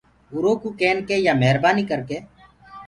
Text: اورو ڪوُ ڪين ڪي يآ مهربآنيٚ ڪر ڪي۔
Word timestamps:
اورو 0.33 0.51
ڪوُ 0.61 0.67
ڪين 0.79 0.97
ڪي 1.07 1.17
يآ 1.27 1.33
مهربآنيٚ 1.41 1.89
ڪر 1.89 1.99
ڪي۔ 2.09 2.17